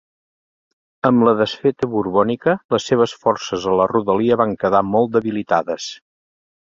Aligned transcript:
Amb 1.09 1.25
la 1.27 1.33
desfeta 1.41 1.89
borbònica, 1.91 2.55
les 2.75 2.89
seves 2.93 3.13
forces 3.27 3.69
a 3.73 3.77
la 3.81 3.87
rodalia 3.93 4.39
van 4.45 4.57
quedar 4.65 4.85
molt 4.95 5.15
debilitades. 5.19 5.93